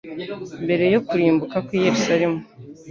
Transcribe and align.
Mbere 0.63 0.85
yo 0.93 0.99
kurimbuka 1.07 1.57
kw'i 1.65 1.79
Yerusalemu, 1.85 2.39